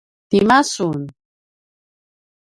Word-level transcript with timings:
tima 0.29 0.59
sun? 0.73 1.01